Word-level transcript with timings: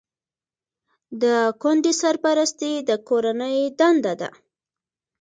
د 1.21 1.23
کونډې 1.61 1.93
سرپرستي 2.01 2.73
د 2.89 2.91
کورنۍ 3.07 3.57
دنده 3.79 4.13
ده. 4.21 4.29